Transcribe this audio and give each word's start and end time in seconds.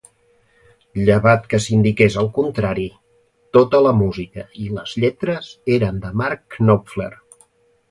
Llevat 1.09 1.43
que 1.51 1.59
s'indiqués 1.65 2.17
el 2.21 2.29
contrari, 2.37 2.87
tota 3.59 3.83
la 3.89 3.93
música 4.01 4.47
i 4.65 4.67
les 4.79 4.97
lletres 5.05 5.53
eren 5.79 6.03
de 6.09 6.15
Mark 6.25 6.59
Knopfler. 6.59 7.15